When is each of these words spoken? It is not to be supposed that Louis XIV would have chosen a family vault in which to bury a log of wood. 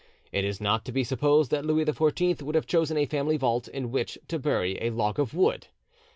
It 0.31 0.43
is 0.43 0.59
not 0.59 0.83
to 0.85 0.91
be 0.91 1.03
supposed 1.03 1.51
that 1.51 1.63
Louis 1.63 1.85
XIV 1.85 2.41
would 2.41 2.55
have 2.55 2.65
chosen 2.65 2.97
a 2.97 3.05
family 3.05 3.37
vault 3.37 3.67
in 3.67 3.91
which 3.91 4.17
to 4.29 4.39
bury 4.39 4.79
a 4.81 4.89
log 4.89 5.19
of 5.19 5.35
wood. 5.35 5.67